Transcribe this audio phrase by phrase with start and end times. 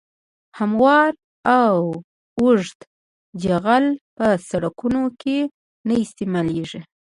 [0.59, 1.11] هموار
[1.61, 1.77] او
[2.39, 2.79] اوږد
[3.43, 3.85] جغل
[4.17, 5.37] په سرکونو کې
[5.87, 6.79] نه استعمالیږي